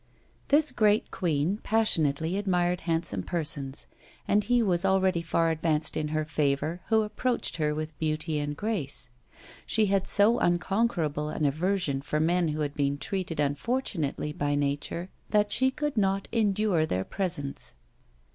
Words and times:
This 0.47 0.71
great 0.71 1.11
queen 1.11 1.59
passionately 1.59 2.35
admired 2.35 2.81
handsome 2.89 3.21
persons, 3.21 3.85
and 4.27 4.43
he 4.43 4.63
was 4.63 4.83
already 4.83 5.21
far 5.21 5.51
advanced 5.51 5.95
in 5.95 6.07
her 6.07 6.25
favour 6.25 6.81
who 6.87 7.03
approached 7.03 7.57
her 7.57 7.75
with 7.75 7.95
beauty 7.99 8.39
and 8.39 8.57
grace. 8.57 9.11
She 9.67 9.85
had 9.93 10.07
so 10.07 10.39
unconquerable 10.39 11.29
an 11.29 11.45
aversion 11.45 12.01
for 12.01 12.19
men 12.19 12.47
who 12.47 12.61
had 12.61 12.73
been 12.73 12.97
treated 12.97 13.39
unfortunately 13.39 14.33
by 14.33 14.55
nature, 14.55 15.11
that 15.29 15.51
she 15.51 15.69
could 15.69 15.97
not 15.97 16.27
endure 16.31 16.87
their 16.87 17.03
presence. 17.03 17.75